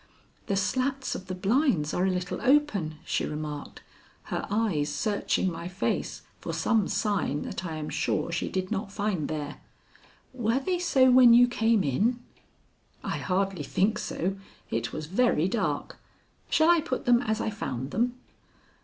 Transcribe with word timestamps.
"The 0.47 0.55
slats 0.55 1.13
of 1.13 1.27
the 1.27 1.35
blinds 1.35 1.93
are 1.93 2.05
a 2.07 2.09
little 2.09 2.41
open," 2.41 2.95
she 3.05 3.23
remarked, 3.23 3.83
her 4.33 4.47
eyes 4.49 4.89
searching 4.89 5.51
my 5.51 5.67
face 5.67 6.23
for 6.39 6.53
some 6.53 6.87
sign 6.87 7.43
that 7.43 7.63
I 7.63 7.75
am 7.75 7.87
sure 7.89 8.31
she 8.31 8.49
did 8.49 8.71
not 8.71 8.91
find 8.91 9.27
there. 9.27 9.57
"Were 10.33 10.57
they 10.59 10.79
so 10.79 11.11
when 11.11 11.35
you 11.35 11.47
came 11.47 11.83
in?" 11.83 12.19
"I 13.03 13.19
hardly 13.19 13.61
think 13.61 13.99
so; 13.99 14.37
it 14.71 14.91
was 14.91 15.05
very 15.05 15.47
dark. 15.47 15.99
Shall 16.49 16.71
I 16.71 16.81
put 16.81 17.05
them 17.05 17.21
as 17.21 17.39
I 17.39 17.51
found 17.51 17.91
them?" 17.91 18.15